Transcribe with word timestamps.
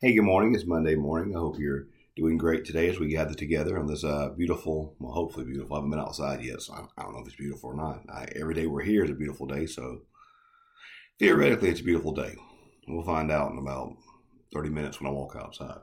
Hey, 0.00 0.14
good 0.14 0.22
morning. 0.22 0.54
It's 0.54 0.64
Monday 0.64 0.94
morning. 0.94 1.34
I 1.34 1.40
hope 1.40 1.58
you're 1.58 1.88
doing 2.14 2.38
great 2.38 2.64
today 2.64 2.88
as 2.88 3.00
we 3.00 3.08
gather 3.08 3.34
together 3.34 3.76
on 3.76 3.88
this 3.88 4.04
uh, 4.04 4.28
beautiful, 4.28 4.94
well, 5.00 5.10
hopefully 5.10 5.44
beautiful. 5.44 5.74
I 5.74 5.78
haven't 5.78 5.90
been 5.90 5.98
outside 5.98 6.40
yet, 6.40 6.62
so 6.62 6.72
I, 6.72 7.02
don't 7.02 7.14
know 7.14 7.22
if 7.22 7.26
it's 7.26 7.34
beautiful 7.34 7.70
or 7.70 7.74
not. 7.74 8.02
I, 8.08 8.28
every 8.36 8.54
day 8.54 8.68
we're 8.68 8.84
here 8.84 9.02
is 9.02 9.10
a 9.10 9.14
beautiful 9.14 9.48
day, 9.48 9.66
so 9.66 10.02
theoretically 11.18 11.70
it's 11.70 11.80
a 11.80 11.84
beautiful 11.84 12.12
day. 12.12 12.36
We'll 12.86 13.02
find 13.02 13.32
out 13.32 13.50
in 13.50 13.58
about 13.58 13.96
30 14.52 14.68
minutes 14.68 15.00
when 15.00 15.10
I 15.10 15.12
walk 15.12 15.34
outside. 15.34 15.80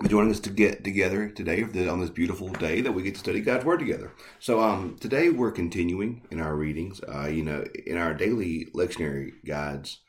But 0.00 0.10
joining 0.10 0.32
us 0.32 0.40
to 0.40 0.50
get 0.50 0.82
together 0.82 1.28
today 1.28 1.62
on 1.62 2.00
this 2.00 2.10
beautiful 2.10 2.48
day 2.48 2.80
that 2.80 2.90
we 2.90 3.04
get 3.04 3.14
to 3.14 3.20
study 3.20 3.40
God's 3.40 3.64
Word 3.64 3.78
together. 3.78 4.10
So 4.40 4.60
um, 4.60 4.96
today 4.98 5.30
we're 5.30 5.52
continuing 5.52 6.22
in 6.32 6.40
our 6.40 6.56
readings. 6.56 7.00
Uh, 7.02 7.28
you 7.28 7.44
know, 7.44 7.64
in 7.86 7.98
our 7.98 8.14
daily 8.14 8.66
lectionary 8.74 9.34
guides, 9.44 10.00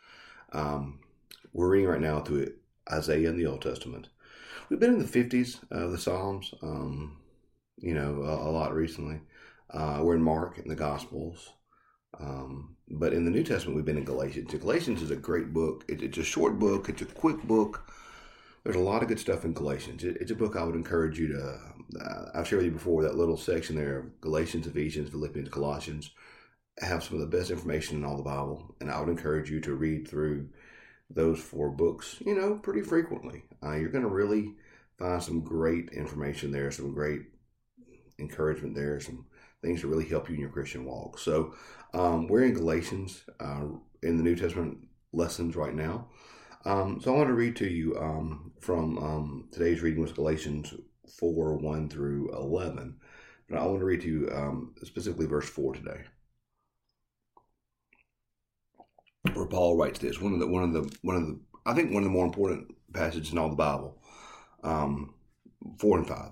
um, 0.51 0.97
we're 1.53 1.69
reading 1.69 1.89
right 1.89 2.01
now 2.01 2.19
through 2.19 2.53
Isaiah 2.91 3.29
in 3.29 3.37
the 3.37 3.45
Old 3.45 3.61
Testament. 3.61 4.07
We've 4.69 4.79
been 4.79 4.93
in 4.93 4.99
the 4.99 5.05
50s 5.05 5.59
of 5.71 5.91
the 5.91 5.97
Psalms, 5.97 6.53
um, 6.61 7.17
you 7.77 7.93
know, 7.93 8.21
a, 8.23 8.49
a 8.49 8.51
lot 8.51 8.73
recently. 8.73 9.21
Uh, 9.69 9.99
we're 10.01 10.15
in 10.15 10.21
Mark 10.21 10.57
in 10.57 10.67
the 10.67 10.75
Gospels. 10.75 11.53
Um, 12.19 12.75
but 12.89 13.13
in 13.13 13.25
the 13.25 13.31
New 13.31 13.43
Testament, 13.43 13.75
we've 13.75 13.85
been 13.85 13.97
in 13.97 14.05
Galatians. 14.05 14.51
Galatians 14.51 15.01
is 15.01 15.11
a 15.11 15.15
great 15.15 15.53
book. 15.53 15.85
It, 15.87 16.01
it's 16.01 16.17
a 16.17 16.23
short 16.23 16.57
book, 16.59 16.89
it's 16.89 17.01
a 17.01 17.05
quick 17.05 17.43
book. 17.43 17.91
There's 18.63 18.75
a 18.75 18.79
lot 18.79 19.01
of 19.01 19.07
good 19.07 19.19
stuff 19.19 19.45
in 19.45 19.53
Galatians. 19.53 20.03
It, 20.03 20.17
it's 20.19 20.31
a 20.31 20.35
book 20.35 20.55
I 20.55 20.63
would 20.63 20.75
encourage 20.75 21.19
you 21.19 21.27
to. 21.29 21.59
Uh, 22.01 22.25
I've 22.33 22.47
shared 22.47 22.63
with 22.63 22.65
you 22.65 22.77
before 22.77 23.03
that 23.03 23.15
little 23.15 23.37
section 23.37 23.75
there 23.75 23.99
of 23.99 24.21
Galatians, 24.21 24.67
Ephesians, 24.67 25.09
Philippians, 25.09 25.49
Colossians 25.49 26.11
have 26.79 27.03
some 27.03 27.15
of 27.15 27.21
the 27.21 27.37
best 27.37 27.49
information 27.49 27.97
in 27.97 28.05
all 28.05 28.17
the 28.17 28.23
Bible, 28.23 28.75
and 28.79 28.91
I 28.91 28.99
would 28.99 29.09
encourage 29.09 29.49
you 29.49 29.59
to 29.61 29.73
read 29.73 30.07
through 30.07 30.49
those 31.09 31.39
four 31.39 31.69
books, 31.69 32.17
you 32.25 32.35
know, 32.35 32.55
pretty 32.55 32.81
frequently. 32.81 33.43
Uh, 33.63 33.75
you're 33.75 33.89
going 33.89 34.03
to 34.03 34.09
really 34.09 34.55
find 34.97 35.21
some 35.21 35.41
great 35.41 35.89
information 35.89 36.51
there, 36.51 36.71
some 36.71 36.93
great 36.93 37.21
encouragement 38.19 38.75
there, 38.75 38.99
some 38.99 39.25
things 39.61 39.81
to 39.81 39.87
really 39.87 40.07
help 40.07 40.29
you 40.29 40.35
in 40.35 40.41
your 40.41 40.49
Christian 40.49 40.85
walk. 40.85 41.19
So 41.19 41.53
um, 41.93 42.27
we're 42.27 42.43
in 42.43 42.53
Galatians 42.53 43.23
uh, 43.39 43.65
in 44.03 44.17
the 44.17 44.23
New 44.23 44.35
Testament 44.35 44.79
lessons 45.13 45.55
right 45.55 45.73
now. 45.73 46.07
Um, 46.65 46.99
so 47.01 47.13
I 47.13 47.17
want 47.17 47.29
to 47.29 47.33
read 47.33 47.55
to 47.57 47.67
you 47.67 47.97
um, 47.97 48.51
from 48.59 48.97
um, 48.97 49.49
today's 49.51 49.81
reading 49.81 50.01
was 50.01 50.11
Galatians 50.11 50.73
4 51.17 51.57
1 51.57 51.89
through 51.89 52.35
11. 52.35 52.95
But 53.49 53.59
I 53.59 53.65
want 53.65 53.79
to 53.79 53.85
read 53.85 54.01
to 54.01 54.07
you 54.07 54.29
um, 54.33 54.75
specifically 54.83 55.25
verse 55.25 55.47
4 55.47 55.75
today. 55.75 56.01
Where 59.37 59.47
Paul 59.47 59.77
writes 59.77 59.99
this. 59.99 60.21
One 60.21 60.33
of 60.33 60.39
the 60.39 60.47
one 60.47 60.63
of 60.63 60.73
the 60.73 60.97
one 61.01 61.15
of 61.15 61.25
the 61.27 61.39
I 61.65 61.73
think 61.73 61.91
one 61.91 62.03
of 62.03 62.09
the 62.09 62.13
more 62.13 62.25
important 62.25 62.75
passages 62.93 63.31
in 63.31 63.37
all 63.37 63.49
the 63.49 63.55
Bible. 63.55 64.01
Um, 64.63 65.13
four 65.79 65.97
and 65.97 66.07
five. 66.07 66.31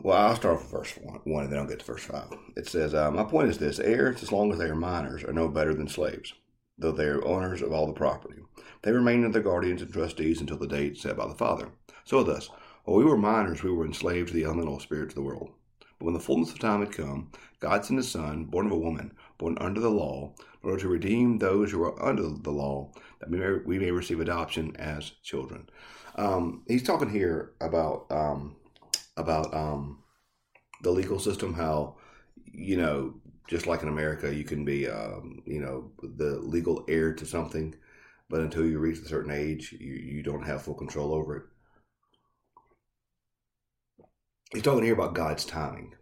Well, 0.00 0.16
I'll 0.16 0.36
start 0.36 0.60
with 0.60 0.70
verse 0.70 0.92
one, 1.02 1.20
one 1.24 1.44
and 1.44 1.52
then 1.52 1.58
I'll 1.58 1.66
get 1.66 1.80
to 1.80 1.84
verse 1.84 2.04
five. 2.04 2.32
It 2.56 2.68
says, 2.68 2.94
uh, 2.94 3.10
"My 3.10 3.24
point 3.24 3.48
is 3.48 3.58
this: 3.58 3.80
heirs, 3.80 4.22
as 4.22 4.30
long 4.30 4.52
as 4.52 4.58
they 4.58 4.66
are 4.66 4.76
minors, 4.76 5.24
are 5.24 5.32
no 5.32 5.48
better 5.48 5.74
than 5.74 5.88
slaves, 5.88 6.34
though 6.78 6.92
they 6.92 7.06
are 7.06 7.24
owners 7.24 7.62
of 7.62 7.72
all 7.72 7.86
the 7.86 7.92
property. 7.92 8.40
They 8.82 8.92
remain 8.92 9.24
under 9.24 9.32
their 9.32 9.42
guardians 9.42 9.82
and 9.82 9.92
trustees 9.92 10.40
until 10.40 10.58
the 10.58 10.68
date 10.68 10.98
set 10.98 11.16
by 11.16 11.26
the 11.26 11.34
father. 11.34 11.70
So 12.04 12.22
thus, 12.22 12.48
while 12.84 12.96
we 12.96 13.04
were 13.04 13.16
minors, 13.16 13.62
we 13.62 13.72
were 13.72 13.84
enslaved 13.84 14.28
to 14.28 14.34
the 14.34 14.44
elemental 14.44 14.78
spirits 14.78 15.12
of 15.12 15.16
the 15.16 15.22
world. 15.22 15.50
But 15.98 16.04
when 16.04 16.14
the 16.14 16.20
fullness 16.20 16.52
of 16.52 16.60
time 16.60 16.80
had 16.80 16.92
come, 16.92 17.32
God 17.58 17.84
sent 17.84 17.98
his 17.98 18.08
Son, 18.08 18.44
born 18.44 18.66
of 18.66 18.72
a 18.72 18.78
woman, 18.78 19.12
born 19.38 19.56
under 19.60 19.80
the 19.80 19.90
law, 19.90 20.34
in 20.62 20.70
order 20.70 20.82
to 20.82 20.88
redeem 20.88 21.38
those 21.38 21.70
who 21.70 21.82
are 21.82 22.02
under 22.02 22.28
the 22.28 22.50
law, 22.50 22.90
that 23.20 23.30
we 23.30 23.38
may, 23.38 23.52
we 23.64 23.78
may 23.78 23.90
receive 23.90 24.20
adoption 24.20 24.76
as 24.76 25.10
children. 25.22 25.68
Um, 26.16 26.64
he's 26.66 26.82
talking 26.82 27.10
here 27.10 27.52
about 27.60 28.06
um, 28.10 28.56
about 29.16 29.54
um, 29.54 30.02
the 30.82 30.90
legal 30.90 31.18
system, 31.18 31.54
how 31.54 31.96
you 32.44 32.76
know, 32.76 33.14
just 33.48 33.66
like 33.66 33.82
in 33.82 33.88
America, 33.88 34.34
you 34.34 34.44
can 34.44 34.64
be 34.64 34.88
um, 34.88 35.42
you 35.46 35.60
know 35.60 35.92
the 36.02 36.38
legal 36.40 36.84
heir 36.88 37.14
to 37.14 37.24
something, 37.24 37.74
but 38.28 38.40
until 38.40 38.66
you 38.66 38.78
reach 38.78 38.98
a 38.98 39.08
certain 39.08 39.30
age, 39.30 39.74
you, 39.78 39.94
you 39.94 40.22
don't 40.22 40.46
have 40.46 40.62
full 40.62 40.74
control 40.74 41.14
over 41.14 41.36
it 41.36 41.42
he's 44.52 44.62
talking 44.62 44.84
here 44.84 44.94
about 44.94 45.14
God's 45.14 45.44
timing, 45.44 45.94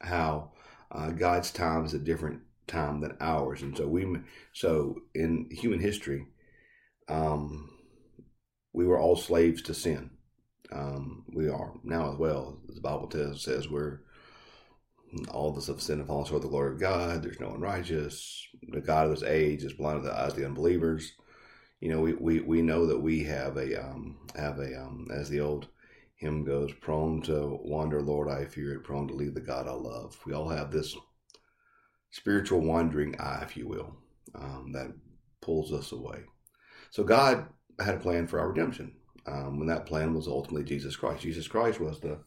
how 0.00 0.52
uh, 0.90 1.10
God's 1.10 1.50
time 1.50 1.84
is 1.84 1.94
a 1.94 1.98
different 1.98 2.40
time 2.70 3.00
than 3.00 3.16
ours, 3.20 3.62
and 3.62 3.76
so 3.76 3.86
we 3.86 4.06
so 4.52 4.96
in 5.14 5.48
human 5.50 5.80
history, 5.80 6.26
um, 7.08 7.70
we 8.72 8.86
were 8.86 8.98
all 8.98 9.16
slaves 9.16 9.62
to 9.62 9.74
sin. 9.74 10.10
Um, 10.72 11.24
we 11.34 11.48
are 11.48 11.72
now 11.82 12.12
as 12.12 12.18
well. 12.18 12.60
The 12.68 12.80
Bible 12.80 13.08
tells, 13.08 13.42
says 13.42 13.68
we're 13.68 14.00
all 15.30 15.50
of 15.50 15.56
us 15.56 15.66
have 15.66 15.82
sinned 15.82 15.98
and 15.98 16.06
fallen 16.06 16.24
short 16.24 16.36
of 16.36 16.42
the 16.42 16.48
glory 16.48 16.72
of 16.72 16.80
God. 16.80 17.22
There's 17.22 17.40
no 17.40 17.48
one 17.48 17.60
righteous. 17.60 18.46
The 18.68 18.80
God 18.80 19.06
of 19.06 19.18
this 19.18 19.28
age 19.28 19.64
is 19.64 19.72
blinded 19.72 20.04
the 20.04 20.16
eyes 20.16 20.32
of 20.32 20.36
the 20.36 20.46
unbelievers. 20.46 21.12
You 21.80 21.88
know, 21.88 22.00
we, 22.00 22.12
we, 22.12 22.40
we 22.40 22.62
know 22.62 22.86
that 22.86 23.00
we 23.00 23.24
have 23.24 23.56
a 23.56 23.82
um, 23.82 24.18
have 24.36 24.58
a 24.58 24.80
um, 24.80 25.08
as 25.12 25.28
the 25.28 25.40
old 25.40 25.68
hymn 26.16 26.44
goes, 26.44 26.72
prone 26.74 27.22
to 27.22 27.58
wander, 27.62 28.02
Lord, 28.02 28.28
I 28.28 28.44
fear 28.44 28.74
it, 28.74 28.84
prone 28.84 29.08
to 29.08 29.14
leave 29.14 29.34
the 29.34 29.40
God 29.40 29.66
I 29.66 29.72
love. 29.72 30.18
We 30.26 30.34
all 30.34 30.48
have 30.50 30.70
this 30.70 30.94
spiritual 32.10 32.60
wandering 32.60 33.18
eye, 33.20 33.42
if 33.42 33.56
you 33.56 33.68
will, 33.68 33.96
um, 34.34 34.72
that 34.72 34.92
pulls 35.40 35.72
us 35.72 35.92
away. 35.92 36.20
So 36.90 37.04
God 37.04 37.46
had 37.78 37.94
a 37.96 38.00
plan 38.00 38.26
for 38.26 38.38
our 38.40 38.48
redemption. 38.48 38.92
Um, 39.26 39.58
when 39.58 39.68
that 39.68 39.86
plan 39.86 40.14
was 40.14 40.26
ultimately 40.26 40.64
Jesus 40.64 40.96
Christ. 40.96 41.22
Jesus 41.22 41.46
Christ 41.46 41.78
was 41.78 42.00
the 42.00 42.18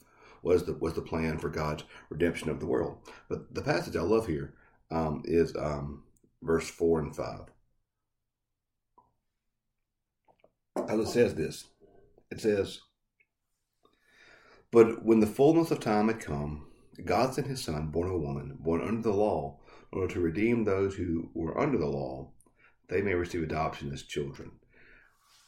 was 0.44 0.64
the 0.64 0.74
was 0.74 0.94
the 0.94 1.02
plan 1.02 1.40
for 1.40 1.50
God's 1.50 1.84
redemption 2.10 2.50
of 2.50 2.60
the 2.60 2.68
world. 2.68 2.98
But 3.30 3.54
the 3.54 3.64
passage 3.64 3.96
I 3.96 4.02
love 4.02 4.28
here 4.28 4.54
um, 4.92 5.24
is 5.26 5.56
um, 5.56 6.04
verse 6.42 6.70
four 6.70 7.00
and 7.00 7.16
five. 7.16 7.42
As 10.88 11.00
it 11.00 11.08
says 11.08 11.36
this, 11.36 11.66
it 12.30 12.42
says, 12.42 12.80
but 14.72 15.04
when 15.06 15.20
the 15.20 15.28
fullness 15.28 15.72
of 15.72 15.80
time 15.80 16.08
had 16.08 16.20
come, 16.20 16.68
God 17.06 17.34
sent 17.34 17.48
his 17.48 17.64
Son, 17.64 17.88
born 17.88 18.08
of 18.08 18.16
a 18.16 18.18
woman, 18.20 18.58
born 18.60 18.82
under 18.82 19.02
the 19.02 19.14
law, 19.16 19.60
order 19.94 20.14
to 20.14 20.20
redeem 20.20 20.64
those 20.64 20.96
who 20.96 21.30
were 21.34 21.60
under 21.60 21.78
the 21.78 21.86
law, 21.88 22.32
they 22.90 23.02
may 23.02 23.14
receive 23.14 23.44
adoption 23.44 23.92
as 23.94 24.04
children. 24.04 24.52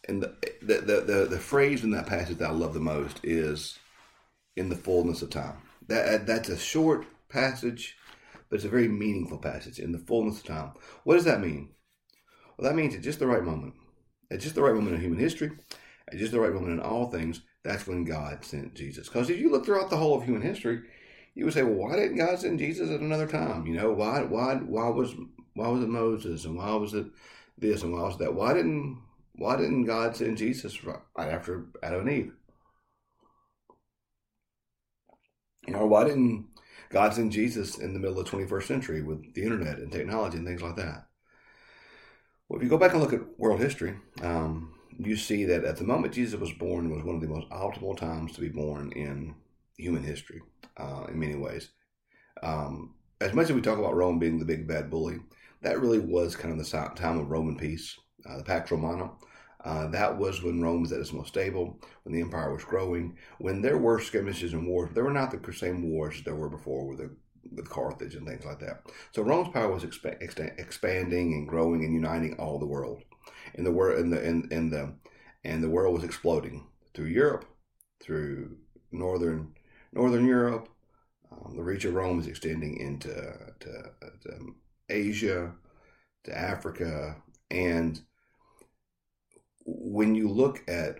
And 0.07 0.21
the, 0.21 0.35
the, 0.61 0.75
the, 0.81 1.01
the, 1.01 1.27
the 1.31 1.39
phrase 1.39 1.83
in 1.83 1.91
that 1.91 2.07
passage 2.07 2.37
that 2.37 2.49
I 2.49 2.53
love 2.53 2.73
the 2.73 2.79
most 2.79 3.19
is 3.23 3.79
in 4.55 4.69
the 4.69 4.75
fullness 4.75 5.21
of 5.21 5.29
time. 5.29 5.57
That 5.87 6.25
That's 6.27 6.49
a 6.49 6.57
short 6.57 7.05
passage, 7.29 7.95
but 8.49 8.57
it's 8.57 8.65
a 8.65 8.69
very 8.69 8.87
meaningful 8.87 9.39
passage 9.39 9.79
in 9.79 9.91
the 9.91 9.99
fullness 9.99 10.39
of 10.39 10.45
time. 10.45 10.73
What 11.03 11.15
does 11.15 11.25
that 11.25 11.41
mean? 11.41 11.69
Well, 12.57 12.69
that 12.69 12.75
means 12.75 12.95
at 12.95 13.01
just 13.01 13.19
the 13.19 13.27
right 13.27 13.43
moment, 13.43 13.73
at 14.31 14.39
just 14.39 14.55
the 14.55 14.61
right 14.61 14.73
moment 14.73 14.95
in 14.95 15.01
human 15.01 15.19
history, 15.19 15.51
at 16.11 16.17
just 16.17 16.31
the 16.31 16.39
right 16.39 16.53
moment 16.53 16.73
in 16.73 16.79
all 16.79 17.09
things, 17.09 17.41
that's 17.63 17.87
when 17.87 18.03
God 18.03 18.45
sent 18.45 18.75
Jesus. 18.75 19.07
Because 19.07 19.29
if 19.29 19.39
you 19.39 19.51
look 19.51 19.65
throughout 19.65 19.89
the 19.89 19.97
whole 19.97 20.15
of 20.15 20.23
human 20.23 20.43
history, 20.43 20.81
you 21.35 21.43
would 21.43 21.53
say, 21.53 21.63
well, 21.63 21.89
why 21.89 21.97
didn't 21.97 22.17
God 22.17 22.39
send 22.39 22.59
Jesus 22.59 22.89
at 22.89 23.01
another 23.01 23.27
time? 23.27 23.67
You 23.67 23.75
know, 23.75 23.91
why, 23.91 24.23
why, 24.23 24.55
why 24.55 24.89
was, 24.89 25.13
why 25.53 25.67
was 25.67 25.83
it 25.83 25.89
Moses 25.89 26.45
and 26.45 26.57
why 26.57 26.73
was 26.75 26.93
it 26.93 27.07
this 27.57 27.83
and 27.83 27.93
why 27.93 28.03
was 28.03 28.17
that? 28.17 28.33
Why 28.33 28.53
didn't, 28.53 29.01
why 29.35 29.57
didn't 29.57 29.83
God 29.83 30.15
send 30.15 30.37
Jesus 30.37 30.83
right 30.85 30.99
after 31.17 31.65
Adam 31.83 32.07
and 32.07 32.09
Eve? 32.09 32.31
You 35.67 35.73
know, 35.73 35.85
why 35.85 36.05
didn't 36.05 36.45
God 36.89 37.13
send 37.13 37.33
Jesus 37.33 37.77
in 37.77 37.93
the 37.93 37.99
middle 37.99 38.17
of 38.17 38.25
the 38.25 38.31
21st 38.31 38.63
century 38.63 39.01
with 39.01 39.33
the 39.33 39.43
internet 39.43 39.79
and 39.79 39.91
technology 39.91 40.37
and 40.37 40.47
things 40.47 40.61
like 40.61 40.77
that? 40.77 41.07
Well, 42.47 42.59
if 42.59 42.63
you 42.63 42.69
go 42.69 42.77
back 42.77 42.93
and 42.93 43.01
look 43.01 43.13
at 43.13 43.39
world 43.39 43.59
history, 43.59 43.95
um, 44.21 44.73
you 44.97 45.17
see 45.17 45.43
that 45.45 45.65
at 45.65 45.77
the 45.77 45.83
moment 45.83 46.13
Jesus 46.13 46.39
was 46.39 46.53
born 46.53 46.89
was 46.91 47.03
one 47.03 47.15
of 47.15 47.21
the 47.21 47.27
most 47.27 47.49
optimal 47.49 47.97
times 47.97 48.33
to 48.33 48.41
be 48.41 48.49
born 48.49 48.91
in 48.93 49.35
human 49.77 50.03
history 50.03 50.41
uh, 50.77 51.05
in 51.09 51.19
many 51.19 51.35
ways. 51.35 51.71
Um, 52.43 52.95
as 53.21 53.33
much 53.33 53.49
as 53.49 53.53
we 53.53 53.61
talk 53.61 53.79
about 53.79 53.95
Rome 53.95 54.19
being 54.19 54.39
the 54.39 54.45
big 54.45 54.67
bad 54.67 54.89
bully, 54.89 55.17
that 55.61 55.79
really 55.79 55.99
was 55.99 56.35
kind 56.35 56.51
of 56.51 56.63
the 56.63 56.89
time 56.95 57.19
of 57.19 57.29
Roman 57.29 57.57
peace, 57.57 57.97
uh, 58.29 58.37
the 58.37 58.43
Pax 58.43 58.71
Romana. 58.71 59.11
Uh, 59.63 59.87
that 59.87 60.15
was 60.15 60.43
when 60.43 60.61
Rome 60.61 60.81
was 60.81 60.91
at 60.91 60.99
its 60.99 61.11
most 61.11 61.29
stable, 61.29 61.79
when 62.03 62.13
the 62.13 62.21
empire 62.21 62.53
was 62.53 62.63
growing, 62.63 63.17
when 63.39 63.61
there 63.61 63.79
were 63.79 63.99
skirmishes 63.99 64.53
and 64.53 64.67
wars. 64.67 64.91
There 64.93 65.03
were 65.03 65.11
not 65.11 65.31
the 65.31 65.53
same 65.53 65.89
wars 65.89 66.21
there 66.23 66.35
were 66.35 66.49
before 66.49 66.87
with, 66.87 66.99
the, 66.99 67.15
with 67.51 67.69
Carthage 67.69 68.13
and 68.13 68.27
things 68.27 68.45
like 68.45 68.59
that. 68.59 68.83
So 69.11 69.23
Rome's 69.23 69.49
power 69.49 69.71
was 69.71 69.83
exp- 69.83 70.59
expanding 70.59 71.33
and 71.33 71.47
growing 71.47 71.83
and 71.83 71.93
uniting 71.93 72.35
all 72.37 72.59
the 72.59 72.67
world 72.67 73.01
and 73.55 73.65
the 73.65 73.71
world 73.71 73.99
and 73.99 74.11
the 74.11 74.23
and, 74.23 74.51
and 74.51 74.71
the 74.71 74.93
and 75.43 75.63
the 75.63 75.69
world 75.69 75.93
was 75.93 76.03
exploding 76.03 76.67
through 76.93 77.07
Europe, 77.07 77.45
through 78.01 78.57
northern 78.91 79.53
northern 79.93 80.25
Europe. 80.25 80.69
Um, 81.31 81.55
the 81.55 81.63
reach 81.63 81.85
of 81.85 81.93
Rome 81.93 82.19
is 82.19 82.27
extending 82.27 82.77
into 82.77 83.13
to, 83.59 83.91
to 84.23 84.53
Asia, 84.89 85.51
to 86.25 86.37
Africa, 86.37 87.15
And 87.51 88.01
when 89.65 90.15
you 90.15 90.29
look 90.29 90.63
at 90.67 90.99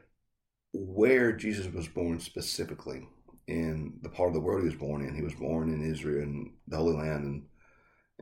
where 0.73 1.31
Jesus 1.31 1.71
was 1.71 1.87
born 1.87 2.19
specifically, 2.19 3.07
in 3.47 3.99
the 4.01 4.09
part 4.09 4.29
of 4.29 4.33
the 4.33 4.39
world 4.39 4.61
he 4.61 4.69
was 4.69 4.77
born 4.77 5.05
in, 5.05 5.15
he 5.15 5.21
was 5.21 5.35
born 5.35 5.71
in 5.71 5.83
Israel 5.83 6.23
and 6.23 6.51
the 6.67 6.77
Holy 6.77 6.95
Land 6.95 7.25
and 7.25 7.45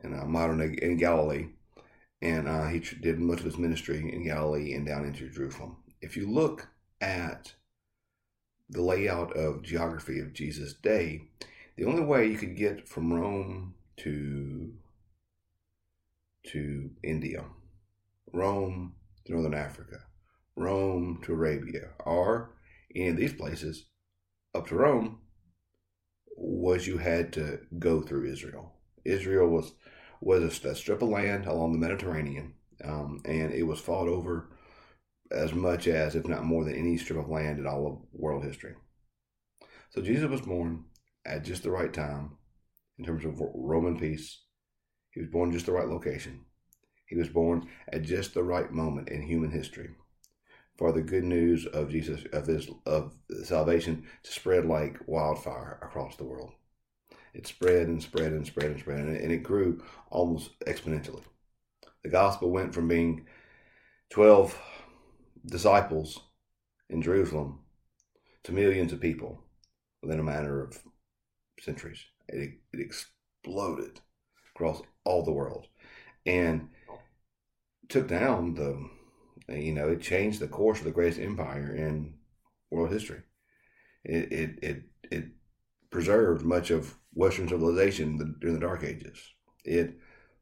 in 0.02 0.18
uh, 0.18 0.24
modern 0.24 0.60
in 0.60 0.96
Galilee, 0.96 1.48
and 2.20 2.48
uh, 2.48 2.66
he 2.66 2.80
did 2.80 3.18
much 3.18 3.38
of 3.38 3.44
his 3.44 3.58
ministry 3.58 3.98
in 3.98 4.24
Galilee 4.24 4.74
and 4.74 4.86
down 4.86 5.04
into 5.04 5.30
Jerusalem. 5.30 5.76
If 6.00 6.16
you 6.16 6.30
look 6.30 6.68
at 7.00 7.54
the 8.68 8.82
layout 8.82 9.36
of 9.36 9.62
geography 9.62 10.20
of 10.20 10.32
Jesus' 10.32 10.74
day, 10.74 11.28
the 11.76 11.84
only 11.84 12.02
way 12.02 12.26
you 12.26 12.38
could 12.38 12.56
get 12.56 12.88
from 12.88 13.12
Rome 13.12 13.74
to 13.98 14.72
to 16.44 16.90
India, 17.02 17.44
Rome 18.32 18.94
to 19.24 19.32
Northern 19.32 19.54
Africa, 19.54 20.00
Rome 20.56 21.20
to 21.24 21.32
Arabia, 21.32 21.90
or 22.00 22.50
any 22.94 23.08
of 23.08 23.16
these 23.16 23.32
places 23.32 23.86
up 24.54 24.66
to 24.68 24.76
Rome 24.76 25.20
was 26.36 26.86
you 26.86 26.98
had 26.98 27.32
to 27.32 27.60
go 27.78 28.02
through 28.02 28.30
Israel. 28.30 28.72
Israel 29.04 29.48
was 29.48 29.72
was 30.20 30.64
a, 30.64 30.74
strip 30.74 31.02
of 31.02 31.08
land 31.08 31.46
along 31.46 31.72
the 31.72 31.78
Mediterranean, 31.78 32.54
um, 32.82 33.20
and 33.26 33.52
it 33.52 33.64
was 33.64 33.78
fought 33.78 34.08
over 34.08 34.48
as 35.30 35.52
much 35.52 35.86
as, 35.88 36.14
if 36.14 36.26
not 36.26 36.44
more 36.44 36.64
than 36.64 36.74
any 36.74 36.96
strip 36.96 37.18
of 37.18 37.28
land 37.28 37.58
in 37.58 37.66
all 37.66 37.86
of 37.86 37.98
world 38.12 38.44
history. 38.44 38.74
So 39.90 40.02
Jesus 40.02 40.28
was 40.28 40.40
born 40.40 40.84
at 41.24 41.44
just 41.44 41.62
the 41.62 41.70
right 41.70 41.92
time 41.92 42.32
in 42.98 43.04
terms 43.04 43.24
of 43.24 43.40
Roman 43.54 43.98
peace. 43.98 44.40
He 45.10 45.20
was 45.20 45.30
born 45.30 45.52
just 45.52 45.66
the 45.66 45.72
right 45.72 45.88
location. 45.88 46.44
He 47.06 47.16
was 47.16 47.28
born 47.28 47.68
at 47.92 48.02
just 48.02 48.34
the 48.34 48.42
right 48.42 48.70
moment 48.72 49.08
in 49.08 49.22
human 49.22 49.50
history 49.50 49.90
for 50.76 50.92
the 50.92 51.02
good 51.02 51.24
news 51.24 51.66
of 51.66 51.90
Jesus 51.90 52.24
of 52.32 52.46
his 52.46 52.68
of 52.86 53.12
salvation 53.44 54.04
to 54.22 54.32
spread 54.32 54.66
like 54.66 54.98
wildfire 55.06 55.78
across 55.82 56.16
the 56.16 56.24
world. 56.24 56.52
It 57.32 57.46
spread 57.46 57.88
and 57.88 58.02
spread 58.02 58.32
and 58.32 58.46
spread 58.46 58.70
and 58.70 58.80
spread, 58.80 59.00
and 59.00 59.32
it 59.32 59.42
grew 59.42 59.82
almost 60.10 60.58
exponentially. 60.60 61.22
The 62.02 62.10
gospel 62.10 62.50
went 62.50 62.74
from 62.74 62.88
being 62.88 63.26
12 64.10 64.58
disciples 65.44 66.20
in 66.88 67.02
Jerusalem 67.02 67.60
to 68.44 68.52
millions 68.52 68.92
of 68.92 69.00
people 69.00 69.42
within 70.02 70.20
a 70.20 70.24
matter 70.24 70.62
of 70.62 70.82
centuries. 71.60 72.04
It, 72.28 72.58
it 72.72 72.80
exploded 72.80 74.00
across 74.54 74.82
all 75.04 75.22
the 75.22 75.32
world 75.32 75.66
and 76.26 76.68
took 77.88 78.08
down 78.08 78.54
the 78.54 78.88
you 79.48 79.72
know, 79.72 79.90
it 79.90 80.00
changed 80.00 80.40
the 80.40 80.48
course 80.48 80.78
of 80.78 80.84
the 80.84 80.90
greatest 80.90 81.20
empire 81.20 81.74
in 81.74 82.14
world 82.70 82.90
history. 82.90 83.22
It 84.04 84.32
it 84.32 84.58
it, 84.62 84.82
it 85.10 85.24
preserved 85.90 86.44
much 86.44 86.70
of 86.70 86.96
Western 87.12 87.48
civilization 87.48 88.36
during 88.40 88.54
the 88.54 88.66
Dark 88.66 88.84
Ages. 88.84 89.18
It 89.64 89.98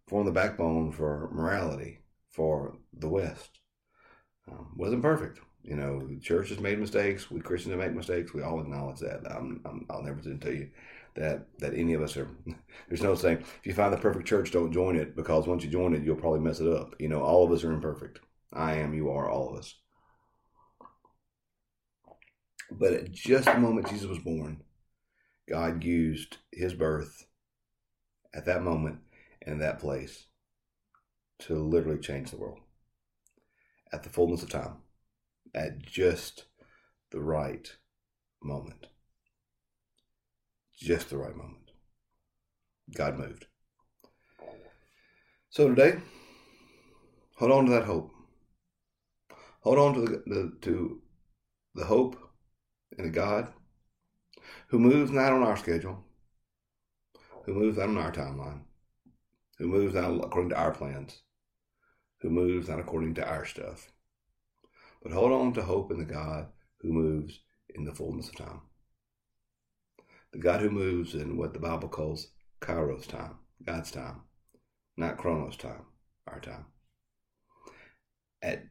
formed 0.07 0.29
the 0.29 0.33
backbone 0.33 0.93
for 0.93 1.31
morality 1.33 2.01
for 2.31 2.77
the 2.93 3.09
West. 3.09 3.59
Um, 4.51 4.73
wasn't 4.77 5.03
perfect. 5.03 5.41
You 5.63 5.77
know, 5.77 6.01
the 6.07 6.19
church 6.19 6.49
has 6.49 6.59
made 6.59 6.79
mistakes. 6.79 7.31
We 7.31 7.41
Christians 7.41 7.77
make 7.77 7.93
mistakes. 7.93 8.35
We 8.35 8.43
all 8.43 8.61
acknowledge 8.61 8.99
that. 9.01 9.31
I 9.31 9.39
will 9.39 10.03
never 10.03 10.21
tell 10.21 10.53
you 10.53 10.71
that 11.15 11.47
that 11.59 11.75
any 11.75 11.95
of 11.95 12.03
us 12.03 12.17
are. 12.17 12.29
There's 12.89 13.03
no 13.03 13.15
saying 13.15 13.39
if 13.39 13.67
you 13.67 13.75
find 13.75 13.93
the 13.93 13.99
perfect 13.99 14.27
church, 14.27 14.51
don't 14.51 14.73
join 14.73 14.97
it 14.97 15.15
because 15.15 15.47
once 15.47 15.63
you 15.63 15.71
join 15.71 15.95
it, 15.95 16.03
you'll 16.03 16.17
probably 16.17 16.41
mess 16.41 16.61
it 16.61 16.69
up. 16.69 16.95
You 16.99 17.09
know, 17.09 17.23
all 17.23 17.45
of 17.45 17.53
us 17.53 17.63
are 17.63 17.73
imperfect. 17.73 18.21
I 18.53 18.75
am, 18.77 18.93
you 18.93 19.11
are, 19.11 19.31
all 19.31 19.51
of 19.51 19.59
us. 19.59 19.77
But 22.71 22.93
at 22.93 23.13
just 23.13 23.45
the 23.45 23.59
moment 23.59 23.89
Jesus 23.89 24.09
was 24.09 24.19
born, 24.19 24.63
God 25.49 25.85
used 25.85 26.39
his 26.51 26.75
birth 26.75 27.27
at 28.35 28.47
that 28.47 28.63
moment 28.63 28.99
and 29.43 29.61
that 29.61 29.79
place 29.79 30.27
to 31.41 31.55
literally 31.55 31.99
change 31.99 32.31
the 32.31 32.37
world 32.37 32.62
at 33.93 34.03
the 34.03 34.09
fullness 34.09 34.43
of 34.43 34.51
time, 34.51 34.77
at 35.55 35.83
just 35.83 36.45
the 37.11 37.21
right 37.21 37.71
moment. 38.43 38.87
Just 40.75 41.11
the 41.11 41.19
right 41.19 41.37
moment. 41.37 41.71
God 42.95 43.19
moved. 43.19 43.47
So 45.51 45.69
today, 45.69 45.99
hold 47.37 47.53
on 47.53 47.67
to 47.67 47.73
that 47.73 47.85
hope. 47.85 48.11
Hold 49.61 49.79
on 49.79 49.95
to 49.95 50.01
the, 50.01 50.23
the 50.27 50.53
to 50.63 51.03
the 51.75 51.85
hope 51.85 52.17
in 52.99 53.05
a 53.05 53.11
God 53.11 53.53
who 54.69 54.79
moves 54.79 55.11
not 55.11 55.33
on 55.33 55.43
our 55.43 55.57
schedule, 55.57 56.05
who 57.45 57.55
moves 57.55 57.79
not 57.79 57.89
on 57.89 57.99
our 57.99 58.13
timeline, 58.13 58.63
who 59.59 59.69
moves 59.69 59.95
not 59.95 60.11
according 60.11 60.51
to 60.51 60.59
our 60.59 60.73
plans, 60.73 61.23
who 62.23 62.31
moves 62.31 62.69
not 62.69 62.79
according 62.79 63.15
to 63.15 63.29
our 63.29 63.45
stuff. 63.45 63.91
But 65.03 65.13
hold 65.13 65.33
on 65.33 65.53
to 65.55 65.63
hope 65.63 65.91
in 65.91 65.99
the 65.99 66.05
God 66.05 66.47
who 66.81 66.93
moves 66.93 67.41
in 67.75 67.85
the 67.85 67.93
fullness 67.93 68.29
of 68.29 68.37
time. 68.37 68.61
The 70.33 70.39
God 70.39 70.61
who 70.61 70.71
moves 70.71 71.15
in 71.15 71.37
what 71.37 71.53
the 71.53 71.59
Bible 71.59 71.89
calls 71.89 72.29
Kairos 72.61 73.07
time, 73.07 73.35
God's 73.67 73.91
time, 73.91 74.23
not 74.97 75.19
Chronos 75.19 75.57
time, 75.57 75.85
our 76.29 76.41
time. 76.41 76.67
At 78.41 78.65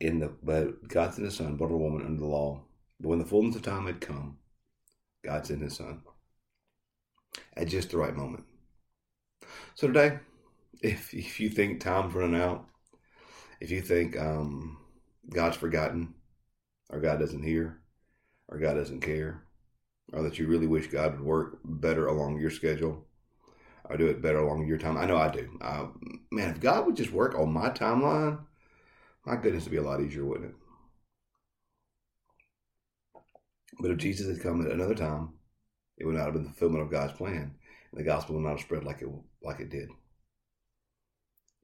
in 0.00 0.20
the 0.20 0.32
but 0.42 0.88
God 0.88 1.14
sent 1.14 1.26
his 1.26 1.36
son, 1.36 1.58
of 1.60 1.60
a 1.60 1.76
woman 1.76 2.06
under 2.06 2.20
the 2.20 2.26
law. 2.26 2.62
But 3.00 3.08
when 3.08 3.18
the 3.18 3.24
fullness 3.24 3.56
of 3.56 3.62
time 3.62 3.86
had 3.86 4.00
come, 4.00 4.38
God 5.24 5.46
sent 5.46 5.62
his 5.62 5.76
son 5.76 6.02
at 7.56 7.68
just 7.68 7.90
the 7.90 7.98
right 7.98 8.16
moment. 8.16 8.44
So 9.74 9.86
today, 9.86 10.18
if 10.82 11.12
if 11.14 11.40
you 11.40 11.48
think 11.48 11.80
time's 11.80 12.14
running 12.14 12.40
out, 12.40 12.66
if 13.60 13.70
you 13.70 13.80
think 13.80 14.18
um, 14.18 14.78
God's 15.28 15.56
forgotten, 15.56 16.14
or 16.90 17.00
God 17.00 17.18
doesn't 17.18 17.42
hear, 17.42 17.80
or 18.48 18.58
God 18.58 18.74
doesn't 18.74 19.00
care, 19.00 19.42
or 20.12 20.22
that 20.22 20.38
you 20.38 20.46
really 20.46 20.66
wish 20.66 20.86
God 20.86 21.12
would 21.12 21.24
work 21.24 21.58
better 21.64 22.06
along 22.06 22.40
your 22.40 22.50
schedule, 22.50 23.06
or 23.84 23.96
do 23.96 24.06
it 24.06 24.22
better 24.22 24.38
along 24.38 24.66
your 24.66 24.78
time. 24.78 24.96
I 24.96 25.06
know 25.06 25.16
I 25.16 25.28
do. 25.28 25.58
Uh, 25.60 25.86
man, 26.30 26.50
if 26.50 26.60
God 26.60 26.86
would 26.86 26.96
just 26.96 27.12
work 27.12 27.34
on 27.34 27.52
my 27.52 27.70
timeline, 27.70 28.38
my 29.26 29.36
goodness, 29.36 29.64
it'd 29.64 29.72
be 29.72 29.78
a 29.78 29.82
lot 29.82 30.00
easier, 30.00 30.24
wouldn't 30.24 30.50
it? 30.50 30.56
But 33.80 33.90
if 33.90 33.98
Jesus 33.98 34.28
had 34.28 34.42
come 34.42 34.64
at 34.64 34.72
another 34.72 34.94
time, 34.94 35.30
it 35.98 36.04
would 36.04 36.14
not 36.14 36.24
have 36.24 36.34
been 36.34 36.44
the 36.44 36.50
fulfillment 36.50 36.82
of 36.82 36.90
God's 36.90 37.12
plan, 37.12 37.54
and 37.90 38.00
the 38.00 38.04
gospel 38.04 38.36
would 38.36 38.44
not 38.44 38.52
have 38.52 38.60
spread 38.60 38.84
like 38.84 39.02
it 39.02 39.08
like 39.42 39.60
it 39.60 39.70
did 39.70 39.88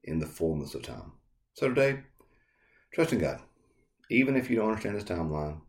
in 0.05 0.19
the 0.19 0.25
fullness 0.25 0.73
of 0.75 0.83
time. 0.83 1.11
So 1.53 1.67
today, 1.67 1.99
trust 2.93 3.11
in 3.11 3.19
God, 3.19 3.41
even 4.09 4.35
if 4.35 4.49
you 4.49 4.55
don't 4.55 4.69
understand 4.69 4.95
His 4.95 5.03
timeline, 5.03 5.59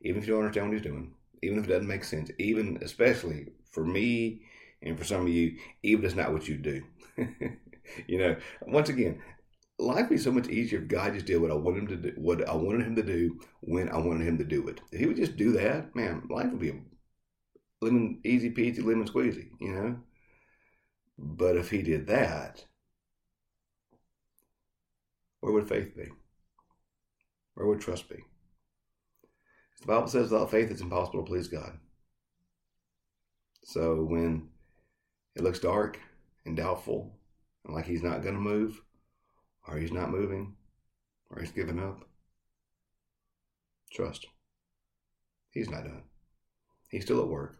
even 0.00 0.20
if 0.20 0.26
you 0.26 0.34
don't 0.34 0.44
understand 0.44 0.68
what 0.68 0.74
He's 0.74 0.82
doing, 0.82 1.14
even 1.42 1.58
if 1.58 1.64
it 1.64 1.68
doesn't 1.68 1.88
make 1.88 2.04
sense, 2.04 2.30
even 2.38 2.78
especially 2.82 3.48
for 3.70 3.84
me 3.84 4.42
and 4.82 4.98
for 4.98 5.04
some 5.04 5.22
of 5.22 5.28
you, 5.28 5.56
even 5.82 6.04
if 6.04 6.10
it's 6.10 6.16
not 6.16 6.32
what 6.32 6.48
you 6.48 6.56
do. 6.56 6.82
you 8.06 8.18
know, 8.18 8.36
once 8.62 8.88
again, 8.88 9.20
life 9.78 10.08
would 10.08 10.16
be 10.16 10.18
so 10.18 10.32
much 10.32 10.48
easier 10.48 10.80
if 10.80 10.88
God 10.88 11.14
just 11.14 11.26
did 11.26 11.40
what 11.40 11.50
I 11.50 11.54
wanted 11.54 11.82
him 11.82 11.88
to 11.88 11.96
do, 11.96 12.12
what 12.16 12.48
I 12.48 12.54
wanted 12.54 12.86
him 12.86 12.96
to 12.96 13.02
do 13.02 13.40
when 13.60 13.88
I 13.88 13.98
wanted 13.98 14.26
him 14.26 14.38
to 14.38 14.44
do 14.44 14.66
it. 14.68 14.80
If 14.90 15.00
he 15.00 15.06
would 15.06 15.16
just 15.16 15.36
do 15.36 15.52
that, 15.52 15.94
man, 15.94 16.26
life 16.30 16.50
would 16.50 16.60
be 16.60 16.70
a 16.70 16.80
lemon 17.80 18.20
easy 18.24 18.50
peasy 18.50 18.84
lemon 18.84 19.08
squeezy, 19.08 19.48
you 19.60 19.72
know. 19.72 19.96
But 21.18 21.56
if 21.56 21.70
he 21.70 21.82
did 21.82 22.06
that, 22.06 22.64
where 25.42 25.52
would 25.52 25.68
faith 25.68 25.96
be? 25.96 26.08
Where 27.54 27.66
would 27.66 27.80
trust 27.80 28.08
be? 28.08 28.24
The 29.80 29.86
Bible 29.86 30.06
says 30.06 30.30
without 30.30 30.52
faith 30.52 30.70
it's 30.70 30.80
impossible 30.80 31.24
to 31.24 31.28
please 31.28 31.48
God. 31.48 31.78
So 33.64 34.04
when 34.04 34.50
it 35.34 35.42
looks 35.42 35.58
dark 35.58 35.98
and 36.46 36.56
doubtful 36.56 37.18
and 37.64 37.74
like 37.74 37.86
he's 37.86 38.04
not 38.04 38.22
going 38.22 38.36
to 38.36 38.40
move, 38.40 38.80
or 39.66 39.78
he's 39.78 39.90
not 39.90 40.12
moving, 40.12 40.54
or 41.28 41.40
he's 41.40 41.50
given 41.50 41.80
up. 41.80 42.04
Trust. 43.92 44.26
He's 45.50 45.68
not 45.68 45.82
done. 45.82 46.04
He's 46.88 47.04
still 47.04 47.20
at 47.20 47.28
work. 47.28 47.58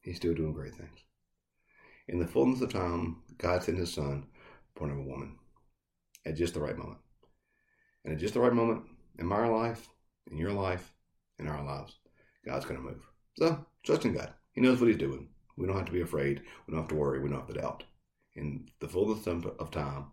He's 0.00 0.16
still 0.16 0.34
doing 0.34 0.52
great 0.52 0.74
things. 0.74 0.98
In 2.08 2.18
the 2.18 2.26
fullness 2.26 2.60
of 2.60 2.72
time, 2.72 3.22
God 3.38 3.62
sent 3.62 3.78
his 3.78 3.92
son, 3.92 4.26
born 4.74 4.90
of 4.90 4.98
a 4.98 5.02
woman, 5.02 5.38
at 6.24 6.36
just 6.36 6.54
the 6.54 6.60
right 6.60 6.76
moment. 6.76 6.98
And 8.04 8.14
at 8.14 8.20
just 8.20 8.34
the 8.34 8.40
right 8.40 8.52
moment 8.52 8.82
in 9.18 9.26
my 9.26 9.46
life, 9.48 9.88
in 10.30 10.36
your 10.36 10.52
life, 10.52 10.92
in 11.38 11.48
our 11.48 11.64
lives, 11.64 11.96
God's 12.44 12.64
going 12.64 12.76
to 12.76 12.86
move. 12.86 13.02
So, 13.36 13.64
trust 13.84 14.04
in 14.04 14.14
God. 14.14 14.32
He 14.52 14.60
knows 14.60 14.80
what 14.80 14.88
he's 14.88 14.98
doing. 14.98 15.28
We 15.56 15.66
don't 15.66 15.76
have 15.76 15.86
to 15.86 15.92
be 15.92 16.00
afraid. 16.00 16.42
We 16.66 16.72
don't 16.72 16.82
have 16.82 16.88
to 16.90 16.94
worry. 16.94 17.20
We 17.20 17.28
don't 17.28 17.40
have 17.40 17.54
to 17.54 17.60
doubt. 17.60 17.84
In 18.34 18.68
the 18.80 18.88
fullness 18.88 19.26
of 19.26 19.70
time, 19.70 20.06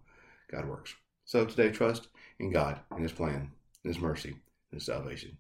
God 0.51 0.68
works. 0.68 0.94
So 1.25 1.46
today, 1.46 1.70
trust 1.72 2.08
in 2.39 2.51
God 2.51 2.80
and 2.92 3.04
His 3.04 3.12
plan, 3.12 3.51
and 3.84 3.94
His 3.94 4.01
mercy, 4.01 4.30
and 4.30 4.80
His 4.80 4.86
salvation, 4.86 5.38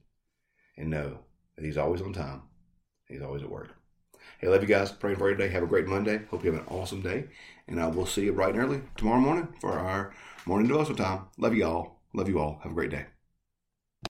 and 0.77 0.89
know 0.89 1.19
that 1.55 1.65
He's 1.65 1.77
always 1.77 2.01
on 2.01 2.13
time. 2.13 2.43
He's 3.07 3.21
always 3.21 3.43
at 3.43 3.49
work. 3.49 3.69
Hey, 4.37 4.47
love 4.47 4.61
you 4.61 4.67
guys. 4.67 4.91
Praying 4.91 5.17
for 5.17 5.29
you 5.29 5.35
today. 5.35 5.51
Have 5.51 5.63
a 5.63 5.67
great 5.67 5.87
Monday. 5.87 6.21
Hope 6.29 6.43
you 6.43 6.51
have 6.53 6.61
an 6.61 6.67
awesome 6.67 7.01
day. 7.01 7.25
And 7.67 7.81
I 7.81 7.87
will 7.87 8.05
see 8.05 8.25
you 8.25 8.33
bright 8.33 8.55
and 8.55 8.63
early 8.63 8.81
tomorrow 8.95 9.19
morning 9.19 9.49
for 9.59 9.77
our 9.79 10.13
morning 10.45 10.67
devotional 10.67 10.97
time. 10.97 11.21
Love 11.37 11.55
you 11.55 11.65
all. 11.65 11.99
Love 12.13 12.29
you 12.29 12.39
all. 12.39 12.59
Have 12.63 12.71
a 12.71 12.75
great 12.75 12.91
day. 12.91 13.05